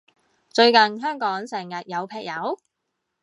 [0.49, 2.57] 最近香港成日有劈友？